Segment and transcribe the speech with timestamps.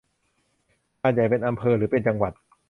[1.01, 2.33] หาดใหญ่เป็นอำเภอหรือเป็นจังหวัด